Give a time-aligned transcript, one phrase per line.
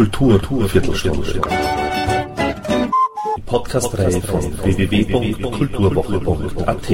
[0.00, 1.42] Kultur Viertelstunde.
[3.36, 6.86] Die Podcast-Reihe von www.kulturwoche.at.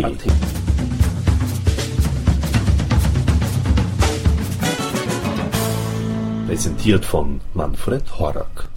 [6.48, 8.68] Präsentiert von Manfred Horak.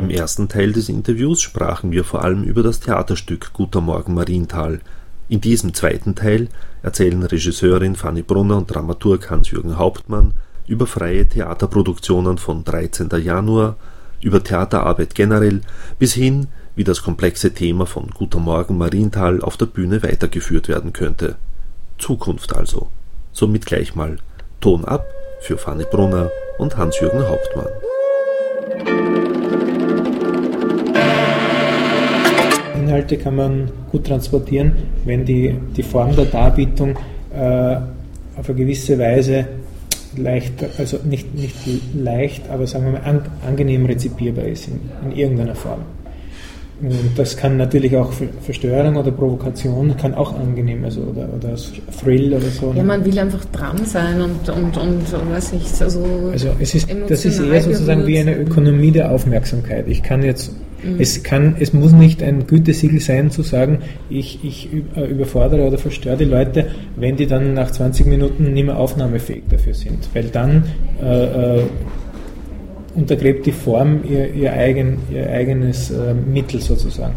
[0.00, 4.80] Im ersten Teil des Interviews sprachen wir vor allem über das Theaterstück Guter Morgen Marienthal.
[5.28, 6.48] In diesem zweiten Teil
[6.82, 10.34] erzählen Regisseurin Fanny Brunner und Dramaturg Hans-Jürgen Hauptmann
[10.66, 13.08] über freie Theaterproduktionen von 13.
[13.22, 13.76] Januar,
[14.20, 15.60] über Theaterarbeit generell
[15.98, 20.92] bis hin, wie das komplexe Thema von Guter Morgen Marienthal auf der Bühne weitergeführt werden
[20.92, 21.36] könnte.
[21.98, 22.88] Zukunft also.
[23.32, 24.18] Somit gleich mal
[24.60, 25.06] Ton ab
[25.40, 27.68] für Fanny Brunner und Hans-Jürgen Hauptmann.
[32.74, 34.72] Inhalte kann man gut transportieren,
[35.04, 36.98] wenn die, die Form der Darbietung
[37.34, 37.76] äh,
[38.38, 39.46] auf eine gewisse Weise
[40.16, 41.54] leicht, also nicht, nicht
[41.94, 45.80] leicht, aber sagen wir mal an, angenehm rezipierbar ist in, in irgendeiner Form.
[46.80, 51.56] Und das kann natürlich auch Verstörung oder Provokation kann auch angenehm, also oder, oder
[51.98, 52.74] Thrill oder so.
[52.76, 56.04] Ja, man will einfach dran sein und, und, und weiß nicht, also.
[56.30, 59.88] Also es ist, das ist eher sozusagen wie eine Ökonomie der Aufmerksamkeit.
[59.88, 60.52] Ich kann jetzt
[60.86, 61.00] Mhm.
[61.00, 65.78] Es, kann, es muss nicht ein Gütesiegel sein, zu sagen, ich, ich äh, überfordere oder
[65.78, 70.08] verstöre die Leute, wenn die dann nach 20 Minuten nicht mehr aufnahmefähig dafür sind.
[70.14, 70.64] Weil dann
[71.02, 71.62] äh, äh,
[72.94, 77.14] untergräbt die Form ihr, ihr, eigen, ihr eigenes äh, Mittel sozusagen.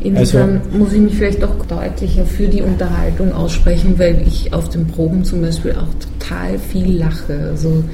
[0.00, 4.68] Insofern also, muss ich mich vielleicht doch deutlicher für die Unterhaltung aussprechen, weil ich auf
[4.68, 7.48] den Proben zum Beispiel auch total viel lache.
[7.50, 7.84] Also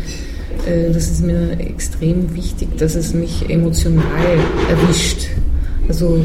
[0.66, 5.28] das ist mir extrem wichtig, dass es mich emotional erwischt.
[5.88, 6.24] Also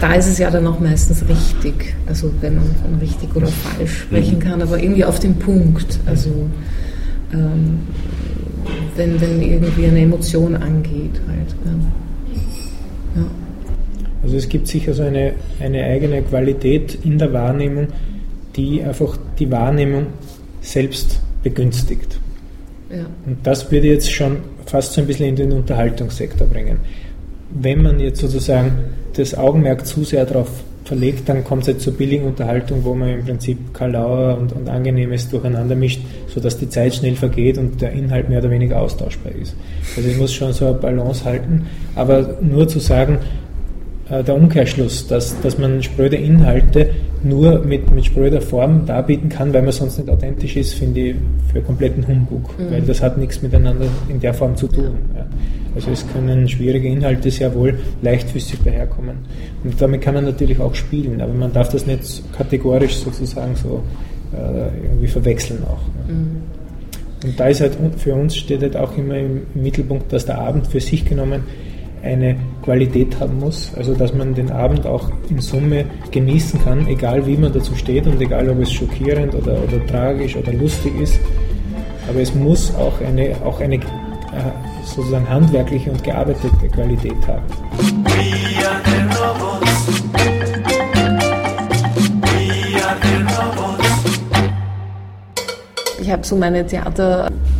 [0.00, 4.00] da ist es ja dann auch meistens richtig, also wenn man von richtig oder falsch
[4.00, 5.98] sprechen kann, aber irgendwie auf den Punkt.
[6.06, 6.30] Also
[7.32, 7.80] ähm,
[8.96, 11.54] wenn, wenn irgendwie eine Emotion angeht halt.
[11.64, 13.22] Ja.
[13.22, 13.26] Ja.
[14.22, 17.88] Also es gibt sicher so eine, eine eigene Qualität in der Wahrnehmung,
[18.56, 20.06] die einfach die Wahrnehmung
[20.60, 22.18] selbst begünstigt.
[23.26, 26.78] Und das würde jetzt schon fast so ein bisschen in den Unterhaltungssektor bringen.
[27.50, 28.72] Wenn man jetzt sozusagen
[29.14, 30.48] das Augenmerk zu sehr darauf
[30.84, 34.68] verlegt, dann kommt es halt zur billigen Unterhaltung, wo man im Prinzip Kalauer und, und
[34.68, 39.32] Angenehmes durcheinander mischt, sodass die Zeit schnell vergeht und der Inhalt mehr oder weniger austauschbar
[39.32, 39.54] ist.
[39.96, 43.18] Also ich muss schon so eine Balance halten, aber nur zu sagen,
[44.10, 46.90] äh, der Umkehrschluss, dass, dass man spröde Inhalte
[47.24, 51.16] nur mit, mit spröder Form darbieten kann, weil man sonst nicht authentisch ist, finde ich
[51.52, 52.70] für kompletten Humbug, mhm.
[52.70, 54.96] weil das hat nichts miteinander in der Form zu tun.
[55.14, 55.26] Ja.
[55.74, 59.16] Also es können schwierige Inhalte sehr wohl leichtfüßig daherkommen.
[59.64, 63.82] Und damit kann man natürlich auch spielen, aber man darf das nicht kategorisch sozusagen so
[64.32, 66.08] äh, irgendwie verwechseln auch.
[66.08, 66.14] Ja.
[66.14, 66.42] Mhm.
[67.24, 70.66] Und da ist halt für uns steht halt auch immer im Mittelpunkt, dass der Abend
[70.66, 71.42] für sich genommen
[72.02, 77.26] eine Qualität haben muss, also dass man den Abend auch in Summe genießen kann, egal
[77.26, 81.20] wie man dazu steht und egal ob es schockierend oder, oder tragisch oder lustig ist.
[82.08, 83.80] Aber es muss auch eine, auch eine äh,
[84.84, 87.44] sozusagen handwerkliche und gearbeitete Qualität haben.
[96.00, 96.66] Ich habe so meine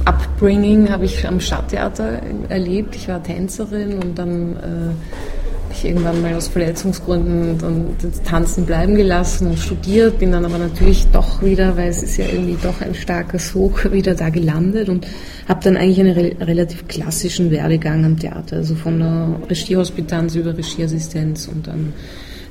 [0.04, 2.96] Theater-Upbringing habe ich am Stadttheater erlebt.
[2.96, 8.94] Ich war Tänzerin und dann äh, ich irgendwann mal aus Verletzungsgründen dann das Tanzen bleiben
[8.94, 12.80] gelassen und studiert, bin dann aber natürlich doch wieder, weil es ist ja irgendwie doch
[12.80, 15.06] ein starker Sog, wieder da gelandet und
[15.48, 20.56] habe dann eigentlich einen re relativ klassischen Werdegang am Theater, also von der Regiehospitanz über
[20.56, 21.92] Regieassistenz und dann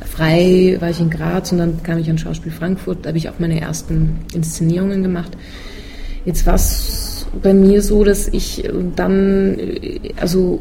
[0.05, 3.29] frei war ich in Graz und dann kam ich an Schauspiel Frankfurt, da habe ich
[3.29, 5.37] auch meine ersten Inszenierungen gemacht.
[6.25, 7.10] Jetzt war es
[7.41, 9.57] bei mir so, dass ich dann,
[10.19, 10.59] also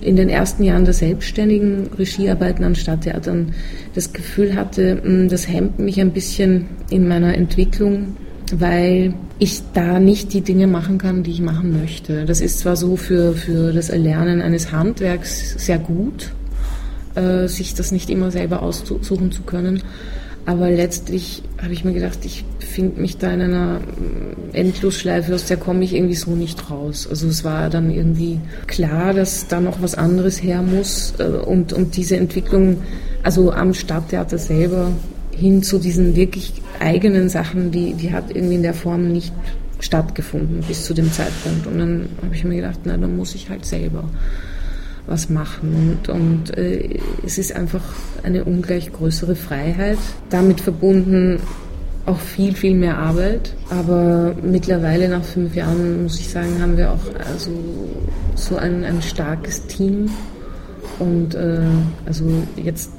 [0.00, 3.54] in den ersten Jahren der selbstständigen Regiearbeiten an Stadttheatern
[3.94, 8.16] das Gefühl hatte, hm, das hemmt mich ein bisschen in meiner Entwicklung,
[8.54, 12.24] weil ich da nicht die Dinge machen kann, die ich machen möchte.
[12.24, 16.32] Das ist zwar so für, für das Erlernen eines Handwerks sehr gut,
[17.14, 19.82] äh, sich das nicht immer selber aussuchen zu können,
[20.46, 23.80] aber letztlich habe ich mir gedacht, ich finde mich da in einer
[24.52, 27.08] Endlosschleife, aus der komme ich irgendwie so nicht raus.
[27.10, 28.38] Also es war dann irgendwie
[28.68, 32.78] klar, dass da noch was anderes her muss äh, und, und diese Entwicklung,
[33.24, 34.92] also am Stadttheater selber
[35.32, 39.32] hin zu diesen wirklich eigenen Sachen, die, die hat irgendwie in der Form nicht
[39.80, 41.66] stattgefunden bis zu dem Zeitpunkt.
[41.66, 44.04] Und dann habe ich mir gedacht, na, dann muss ich halt selber
[45.06, 45.98] was machen.
[46.04, 47.82] Und, und äh, es ist einfach
[48.22, 49.98] eine ungleich größere Freiheit.
[50.30, 51.40] Damit verbunden
[52.06, 53.54] auch viel, viel mehr Arbeit.
[53.70, 57.50] Aber mittlerweile nach fünf Jahren, muss ich sagen, haben wir auch also
[58.34, 60.10] so ein, ein starkes Team.
[60.98, 61.60] Und äh,
[62.06, 62.24] also
[62.56, 62.92] jetzt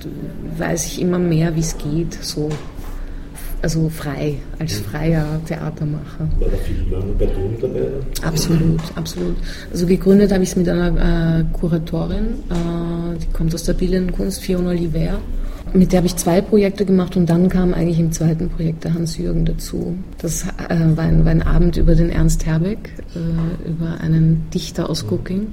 [0.58, 2.50] weiß ich immer mehr, wie es geht, so
[3.62, 6.28] also frei, als freier Theatermacher.
[6.40, 6.84] War da viel
[7.18, 7.88] Person dabei?
[8.24, 9.36] Absolut, absolut.
[9.72, 14.16] Also gegründet habe ich es mit einer äh, Kuratorin, äh, die kommt aus der bildenden
[14.16, 15.20] Kunst, Fiona Oliver.
[15.74, 18.94] Mit der habe ich zwei Projekte gemacht und dann kam eigentlich im zweiten Projekt der
[18.94, 19.98] Hans-Jürgen dazu.
[20.20, 20.48] Das äh,
[20.96, 25.48] war, ein, war, ein, Abend über den Ernst Herbeck, äh, über einen Dichter aus Cooking.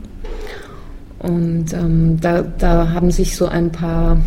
[1.18, 4.18] Und ähm, da, da haben sich so ein paar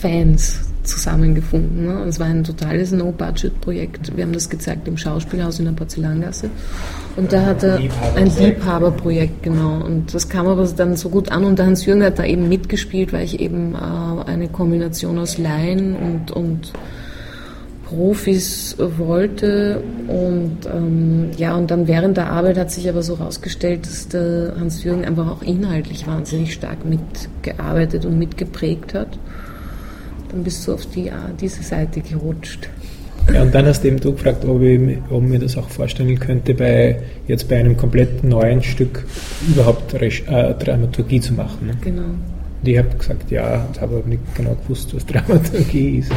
[0.00, 1.86] Fans zusammengefunden.
[1.86, 2.04] Ne?
[2.08, 4.16] Es war ein totales No-Budget-Projekt.
[4.16, 6.50] Wir haben das gezeigt im Schauspielhaus in der Porzellangasse.
[7.16, 7.80] Und da hatte
[8.16, 9.84] ein Liebhaberprojekt, genau.
[9.84, 13.12] Und das kam aber dann so gut an und der Hans-Jürgen hat da eben mitgespielt,
[13.12, 16.72] weil ich eben äh, eine Kombination aus Laien und, und
[17.86, 19.82] Profis wollte.
[20.06, 24.54] Und ähm, ja, und dann während der Arbeit hat sich aber so herausgestellt, dass der
[24.58, 29.18] Hans-Jürgen einfach auch inhaltlich wahnsinnig stark mitgearbeitet und mitgeprägt hat
[30.30, 31.10] dann bist du auf die,
[31.40, 32.68] diese Seite gerutscht.
[33.32, 34.80] Ja, und dann hast du eben du gefragt, ob ich,
[35.10, 39.04] ob mir das auch vorstellen könnte, bei, jetzt bei einem komplett neuen Stück
[39.48, 41.66] überhaupt äh, Dramaturgie zu machen.
[41.66, 41.74] Ne?
[41.80, 42.02] Genau.
[42.02, 46.12] Und ich habe gesagt, ja, und habe aber nicht genau gewusst, was Dramaturgie ist.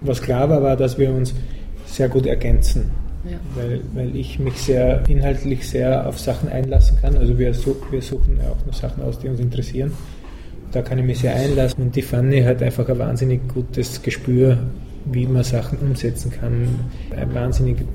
[0.00, 1.34] Was klar war, war, dass wir uns
[1.86, 2.90] sehr gut ergänzen.
[3.24, 3.38] Ja.
[3.54, 7.16] Weil, weil ich mich sehr inhaltlich sehr auf Sachen einlassen kann.
[7.16, 7.54] Also wir,
[7.90, 9.92] wir suchen auch noch Sachen aus, die uns interessieren.
[10.72, 11.84] Da kann ich mich sehr einlassen.
[11.84, 14.58] Und die Fanny hat einfach ein wahnsinnig gutes Gespür,
[15.04, 16.68] wie man Sachen umsetzen kann.
[17.16, 17.86] Ein wahnsinniges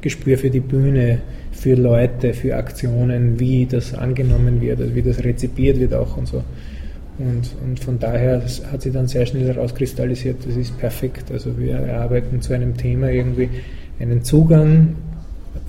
[0.00, 1.20] Gespür für die Bühne,
[1.50, 6.28] für Leute, für Aktionen, wie das angenommen wird, also wie das rezipiert wird auch und
[6.28, 6.42] so.
[7.16, 11.30] Und, und von daher hat sie dann sehr schnell herauskristallisiert, das ist perfekt.
[11.30, 13.48] Also wir arbeiten zu einem Thema irgendwie
[13.98, 14.96] einen Zugang,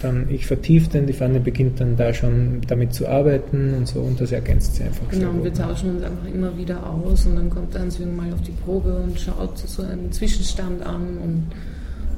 [0.02, 4.00] dann ich vertiefe den, die Pfanne beginnt dann da schon damit zu arbeiten und so
[4.02, 5.08] und das ergänzt sie einfach.
[5.10, 8.32] Genau, und wir tauschen uns einfach immer wieder aus und dann kommt der Hans mal
[8.34, 11.44] auf die Probe und schaut so einen Zwischenstand an und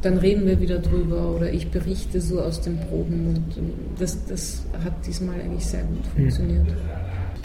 [0.02, 3.44] dann reden wir wieder drüber oder ich berichte so aus den Proben und
[4.00, 6.24] das, das hat diesmal eigentlich sehr gut hm.
[6.24, 6.68] funktioniert.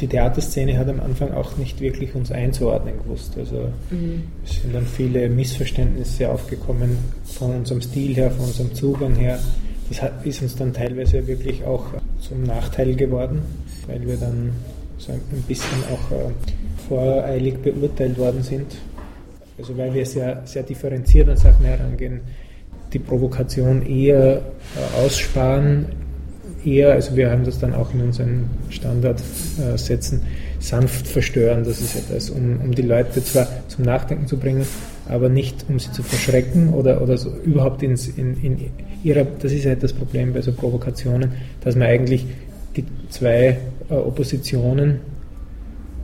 [0.02, 3.38] Die Theaterszene hat am Anfang auch nicht wirklich uns einzuordnen gewusst.
[3.38, 4.24] Also mhm.
[4.44, 9.38] es sind dann viele Missverständnisse aufgekommen von unserem Stil her, von unserem Zugang her.
[9.88, 11.84] Das hat, ist uns dann teilweise wirklich auch
[12.18, 13.42] zum Nachteil geworden,
[13.86, 14.50] weil wir dann
[14.98, 16.32] so ein bisschen auch äh,
[16.88, 18.72] voreilig beurteilt worden sind.
[19.56, 22.22] Also weil wir sehr, sehr differenziert an Sachen herangehen,
[22.92, 25.86] die Provokation eher äh, aussparen,
[26.64, 30.22] eher, also wir haben das dann auch in unseren Standardsätzen,
[30.58, 31.64] sanft verstören.
[31.64, 34.64] Das ist etwas, um, um die Leute zwar zum Nachdenken zu bringen,
[35.08, 38.70] aber nicht um sie zu verschrecken oder, oder so überhaupt ins, in, in
[39.02, 41.32] ihrer, das ist halt das Problem bei so Provokationen,
[41.62, 42.26] dass man eigentlich
[42.76, 43.58] die zwei
[43.90, 45.00] äh, Oppositionen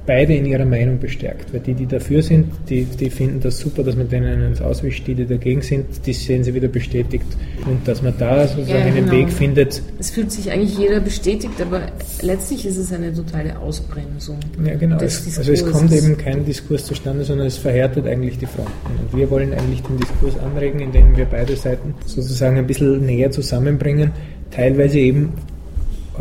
[0.08, 1.52] beide in ihrer Meinung bestärkt.
[1.52, 5.06] Weil die, die dafür sind, die, die finden das super, dass man denen eins auswischt,
[5.06, 7.26] die, die dagegen sind, die sehen sie wieder bestätigt.
[7.66, 8.96] Und dass man da sozusagen ja, genau.
[8.96, 9.82] einen Weg findet.
[9.98, 11.82] Es fühlt sich eigentlich jeder bestätigt, aber
[12.22, 14.38] letztlich ist es eine totale Ausbremsung.
[14.64, 14.96] Ja, genau.
[14.96, 18.72] Es, also es kommt eben kein Diskurs zustande, sondern es verhärtet eigentlich die Fronten.
[18.98, 23.30] Und wir wollen eigentlich den Diskurs anregen, indem wir beide Seiten sozusagen ein bisschen näher
[23.30, 24.12] zusammenbringen,
[24.50, 25.34] teilweise eben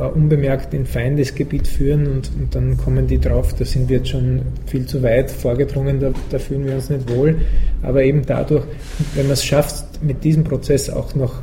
[0.06, 4.42] unbemerkt in Feindesgebiet führen und, und, dann kommen die drauf, da sind wir jetzt schon
[4.66, 7.38] viel zu weit vorgedrungen, da, da fühlen wir uns nicht wohl.
[7.82, 8.64] Aber eben dadurch,
[9.16, 11.42] wenn man es schafft, mit diesem Prozess auch noch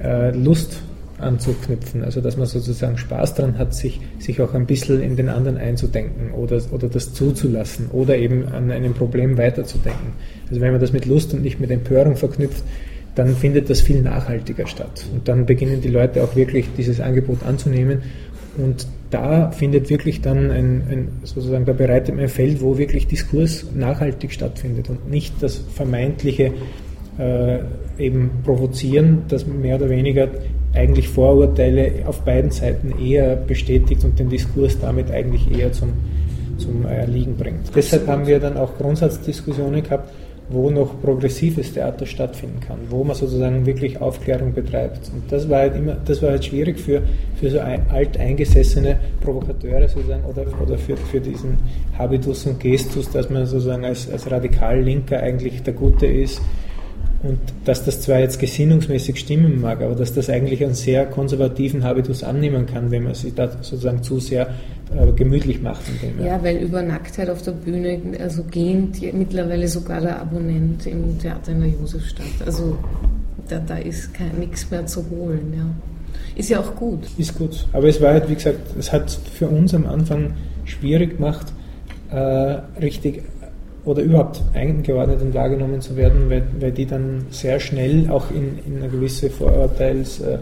[0.00, 0.82] äh, Lust
[1.18, 5.28] anzuknüpfen, also dass man sozusagen Spaß dran hat, sich, sich auch ein bisschen in den
[5.28, 10.12] anderen einzudenken oder, oder das zuzulassen oder eben an einem Problem weiterzudenken.
[10.48, 12.62] Also wenn man das mit Lust und nicht mit Empörung verknüpft,
[13.14, 15.06] dann findet das viel nachhaltiger statt.
[15.12, 18.02] Und dann beginnen die Leute auch wirklich dieses Angebot anzunehmen.
[18.56, 23.06] Und da findet wirklich dann ein, ein sozusagen, da bereitet man ein Feld, wo wirklich
[23.06, 26.52] Diskurs nachhaltig stattfindet und nicht das vermeintliche
[27.18, 27.58] äh,
[27.98, 30.28] eben provozieren, das mehr oder weniger
[30.72, 35.92] eigentlich Vorurteile auf beiden Seiten eher bestätigt und den Diskurs damit eigentlich eher zum,
[36.58, 37.70] zum Erliegen bringt.
[37.74, 40.10] Deshalb haben wir dann auch Grundsatzdiskussionen gehabt,
[40.48, 45.10] wo noch progressives Theater stattfinden kann, wo man sozusagen wirklich Aufklärung betreibt.
[45.12, 47.02] Und das war halt immer, das war halt schwierig für,
[47.40, 51.56] für so alteingesessene Provokateure sozusagen oder, oder für, für diesen
[51.98, 56.42] Habitus und Gestus, dass man sozusagen als, als radikal Linker eigentlich der Gute ist.
[57.22, 61.82] Und dass das zwar jetzt gesinnungsmäßig stimmen mag, aber dass das eigentlich einen sehr konservativen
[61.82, 64.48] Habitus annehmen kann, wenn man sich da sozusagen zu sehr
[64.94, 65.82] äh, gemütlich macht.
[66.02, 66.36] Dem, ja.
[66.36, 71.52] ja, weil über Nacktheit auf der Bühne, also gehend mittlerweile sogar der Abonnent im Theater
[71.52, 72.46] in der Josefstadt.
[72.46, 72.76] Also
[73.48, 75.52] da, da ist nichts mehr zu holen.
[75.56, 75.66] Ja.
[76.36, 77.00] Ist ja auch gut.
[77.18, 77.66] Ist gut.
[77.72, 81.52] Aber es war halt, wie gesagt, es hat für uns am Anfang schwierig gemacht,
[82.10, 82.16] äh,
[82.80, 83.22] richtig
[83.84, 88.58] oder überhaupt eingeordnet und wahrgenommen zu werden, weil, weil die dann sehr schnell auch in,
[88.66, 90.38] in eine gewisse Vorurteils, äh,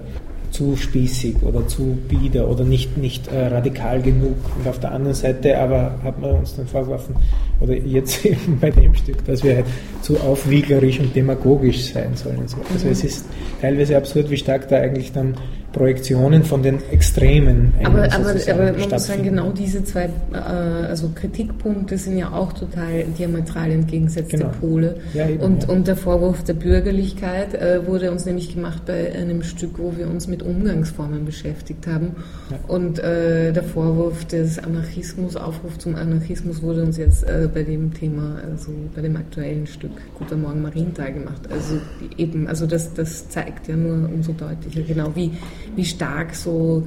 [0.53, 4.37] zu spießig oder zu bieder oder nicht, nicht äh, radikal genug.
[4.59, 7.17] Und auf der anderen Seite aber hat man uns dann vorgeworfen,
[7.61, 9.67] oder jetzt eben bei dem Stück, dass wir halt
[10.03, 12.47] zu aufwieglerisch und demagogisch sein sollen.
[12.47, 12.59] So.
[12.73, 12.93] Also mhm.
[12.93, 13.27] es ist
[13.61, 15.35] teilweise absurd, wie stark da eigentlich dann
[15.73, 17.73] Projektionen von den Extremen.
[17.83, 22.53] Aber, aber, aber man muss sagen, genau diese zwei äh, also Kritikpunkte sind ja auch
[22.53, 24.51] total diametral entgegengesetzte genau.
[24.61, 24.97] Pole.
[25.15, 25.69] Ja, eben, und, ja.
[25.71, 30.09] und der Vorwurf der Bürgerlichkeit äh, wurde uns nämlich gemacht bei einem Stück, wo wir
[30.09, 32.17] uns mit Umgangsformen beschäftigt haben.
[32.51, 32.59] Ja.
[32.69, 37.95] Und äh, der Vorwurf des Anarchismus, Aufruf zum Anarchismus wurde uns jetzt äh, bei dem
[37.95, 41.43] Thema, also bei dem aktuellen Stück Guter Morgen Marienthal gemacht.
[41.51, 41.79] Also
[42.19, 45.31] eben, also das, das zeigt ja nur umso deutlicher, genau wie
[45.77, 46.87] wie stark so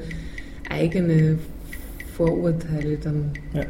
[0.70, 1.38] eigene
[2.16, 3.64] Vorurteile dann ja.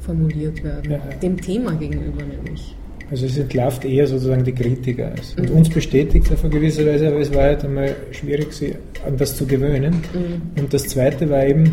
[0.00, 1.16] formuliert werden, ja, ja.
[1.22, 2.74] dem Thema gegenüber nämlich.
[3.10, 5.12] Also es entlarvt eher sozusagen die Kritiker.
[5.36, 5.56] Und mhm.
[5.56, 8.74] uns bestätigt es auf eine gewisse Weise, aber es war halt einmal schwierig, sie
[9.06, 9.96] an das zu gewöhnen.
[10.14, 10.62] Mhm.
[10.62, 11.70] Und das Zweite war eben,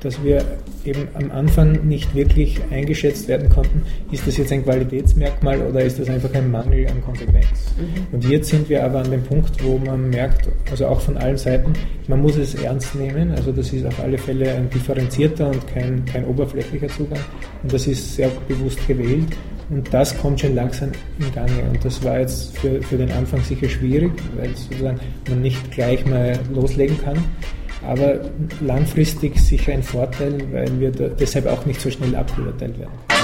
[0.00, 0.44] dass wir
[0.84, 5.98] eben am Anfang nicht wirklich eingeschätzt werden konnten, ist das jetzt ein Qualitätsmerkmal oder ist
[5.98, 7.74] das einfach ein Mangel an Konsequenz.
[7.76, 8.14] Mhm.
[8.14, 11.36] Und jetzt sind wir aber an dem Punkt, wo man merkt, also auch von allen
[11.36, 11.72] Seiten,
[12.06, 16.04] man muss es ernst nehmen, also das ist auf alle Fälle ein differenzierter und kein,
[16.04, 17.20] kein oberflächlicher Zugang
[17.62, 19.36] und das ist sehr bewusst gewählt.
[19.70, 21.62] Und das kommt schon langsam in Gange.
[21.70, 26.06] Und das war jetzt für, für den Anfang sicher schwierig, weil sozusagen man nicht gleich
[26.06, 27.22] mal loslegen kann
[27.86, 28.20] aber
[28.60, 33.17] langfristig sicher ein Vorteil, weil wir deshalb auch nicht so schnell abgeurteilt werden.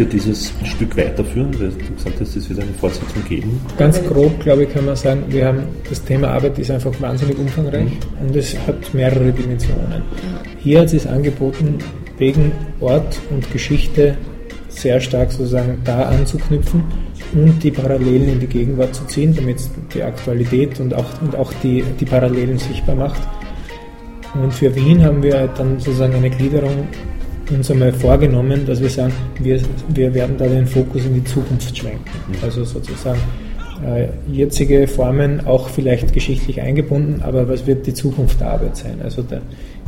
[0.00, 1.50] Ihr dieses Stück weiterführen?
[1.58, 3.60] Weil du gesagt hast, es wird eine Fortsetzung geben.
[3.78, 7.38] Ganz grob, glaube ich, kann man sagen, wir haben das Thema Arbeit ist einfach wahnsinnig
[7.38, 8.28] umfangreich mhm.
[8.28, 10.02] und es hat mehrere Dimensionen.
[10.58, 11.78] Hier hat es angeboten,
[12.18, 14.16] wegen Ort und Geschichte
[14.68, 16.84] sehr stark sozusagen da anzuknüpfen
[17.32, 19.58] und die Parallelen in die Gegenwart zu ziehen, damit
[19.94, 23.20] die Aktualität und auch, und auch die, die Parallelen sichtbar macht.
[24.34, 26.88] Und für Wien haben wir dann sozusagen eine Gliederung
[27.50, 31.76] uns einmal vorgenommen, dass wir sagen, wir, wir werden da den Fokus in die Zukunft
[31.76, 32.10] schwenken.
[32.42, 33.20] Also sozusagen
[33.84, 39.00] äh, jetzige Formen auch vielleicht geschichtlich eingebunden, aber was wird die Zukunft der Arbeit sein?
[39.02, 39.42] Also der,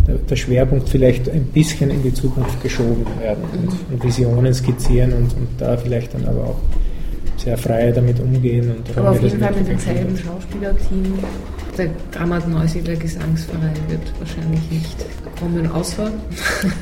[0.07, 5.13] der, der Schwerpunkt vielleicht ein bisschen in die Zukunft geschoben werden und, und Visionen skizzieren
[5.13, 6.61] und, und, da vielleicht dann aber auch
[7.37, 8.71] sehr frei damit umgehen.
[8.71, 11.15] Und aber auf jeden Fall mit demselben Schauspielerteam
[11.79, 14.97] der Dramat Neusiedler Gesangsverein wird wahrscheinlich nicht
[15.39, 16.11] kommen, außer.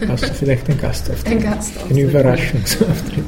[0.09, 1.33] Außer vielleicht ein Gastauftritt.
[1.33, 1.91] Ein Gastauftritt.
[1.91, 3.25] Ein Überraschungsauftritt.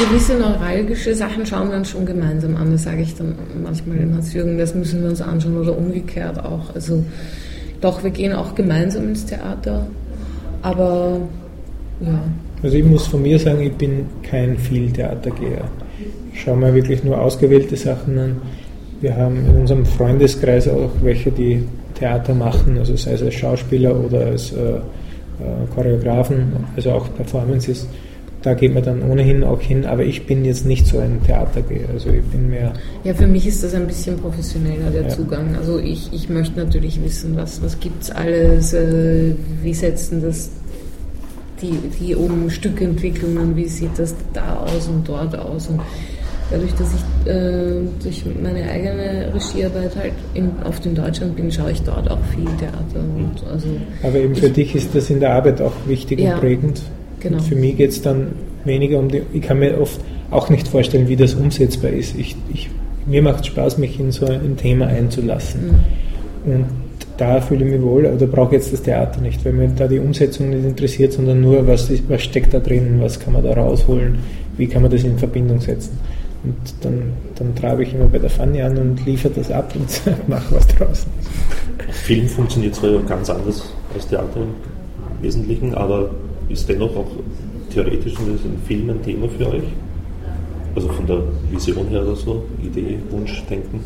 [0.00, 2.72] Gewisse neuralgische Sachen schauen wir uns schon gemeinsam an.
[2.72, 6.74] Das sage ich dann manchmal dem Hans-Jürgen, das müssen wir uns anschauen oder umgekehrt auch.
[6.74, 7.04] Also
[7.80, 9.86] doch, wir gehen auch gemeinsam ins Theater,
[10.62, 11.20] aber
[12.00, 12.20] ja,
[12.62, 15.64] also ich muss von mir sagen, ich bin kein Viel-Theatergeher.
[16.32, 18.36] Ich schaue mir wirklich nur ausgewählte Sachen an.
[19.00, 21.64] Wir haben in unserem Freundeskreis auch welche, die
[21.94, 24.80] Theater machen, also sei es als Schauspieler oder als äh, äh,
[25.74, 27.86] Choreografen, also auch Performances.
[28.42, 31.88] Da geht man dann ohnehin auch hin, aber ich bin jetzt nicht so ein Theatergeher.
[31.92, 32.72] Also ich bin mehr.
[33.04, 35.08] Ja, für mich ist das ein bisschen professioneller der ja.
[35.08, 35.54] Zugang.
[35.56, 40.50] Also ich, ich möchte natürlich wissen, was, was gibt es alles, äh, wie setzen das
[41.62, 45.68] die, die um Stückentwicklungen, wie sieht das da aus und dort aus.
[45.68, 45.80] Und
[46.50, 51.72] dadurch, dass ich äh, durch meine eigene Regiearbeit halt in, oft in Deutschland bin, schaue
[51.72, 53.00] ich dort auch viel Theater.
[53.16, 53.68] Und also
[54.02, 56.82] Aber eben für ich, dich ist das in der Arbeit auch wichtig ja, und prägend.
[57.20, 57.38] Genau.
[57.38, 58.32] Und für mich geht es dann
[58.64, 60.00] weniger um die, ich kann mir oft
[60.30, 62.16] auch nicht vorstellen, wie das umsetzbar ist.
[62.16, 62.70] Ich, ich,
[63.06, 65.66] mir macht es Spaß, mich in so ein Thema einzulassen.
[66.44, 66.52] Mhm.
[66.52, 66.66] Und
[67.16, 69.98] da fühle ich mich wohl oder brauche jetzt das Theater nicht, weil mir da die
[69.98, 73.52] Umsetzung nicht interessiert, sondern nur, was, ist, was steckt da drin, was kann man da
[73.52, 74.18] rausholen,
[74.56, 75.98] wie kann man das in Verbindung setzen.
[76.44, 79.88] Und dann, dann trabe ich immer bei der Fanny an und liefere das ab und
[80.28, 81.06] mache was draus.
[81.90, 86.10] Film funktioniert zwar ganz anders als Theater im Wesentlichen, aber
[86.48, 87.10] ist dennoch auch
[87.72, 89.62] theoretisch ein Film ein Thema für euch?
[90.74, 93.80] Also von der Vision her oder so, Idee, Wunsch, Denken?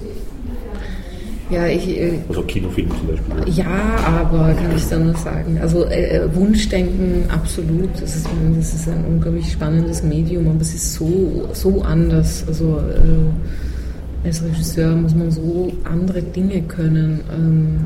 [1.49, 1.89] Ja, ich.
[1.89, 3.55] Äh, also Kinofilm zum Beispiel.
[3.55, 5.59] Ja, aber kann ich da nur sagen.
[5.61, 7.91] Also äh, äh, Wunschdenken, absolut.
[8.01, 12.45] Das ist, das ist ein unglaublich spannendes Medium, aber es ist so, so anders.
[12.49, 17.21] Also äh, als Regisseur muss man so andere Dinge können.
[17.33, 17.79] Ähm,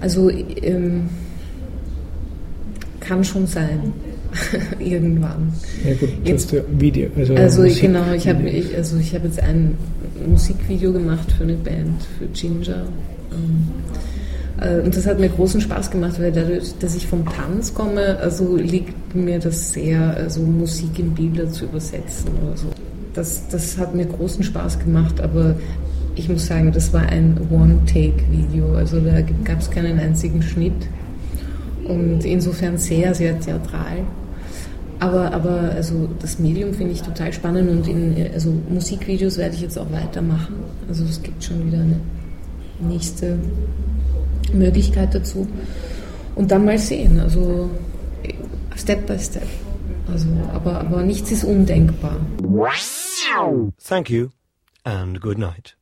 [0.00, 1.08] also ähm,
[3.00, 3.92] kann schon sein.
[4.78, 5.52] Irgendwann.
[5.84, 7.08] Ja gut, jetzt, Video.
[7.16, 9.76] Also, also genau, ich habe ich, also hab jetzt ein
[10.26, 12.84] Musikvideo gemacht für eine Band, für Ginger.
[13.30, 13.68] Ähm,
[14.60, 18.18] äh, und das hat mir großen Spaß gemacht, weil dadurch, dass ich vom Tanz komme,
[18.20, 22.68] also liegt mir das sehr, also Musik in Bilder zu übersetzen oder so.
[23.14, 25.54] Das, das hat mir großen Spaß gemacht, aber
[26.14, 28.74] ich muss sagen, das war ein One-Take-Video.
[28.74, 30.88] Also da gab es keinen einzigen Schnitt.
[31.84, 34.04] Und insofern sehr, sehr theatral.
[35.02, 39.60] Aber, aber also das Medium finde ich total spannend und in also Musikvideos werde ich
[39.60, 40.54] jetzt auch weitermachen.
[40.88, 41.98] Also es gibt schon wieder eine
[42.78, 43.36] nächste
[44.52, 45.48] Möglichkeit dazu.
[46.36, 47.68] Und dann mal sehen, also
[48.76, 49.48] Step by Step.
[50.06, 52.18] Also, aber, aber nichts ist undenkbar.
[53.84, 54.28] Thank you
[54.84, 55.76] and good night.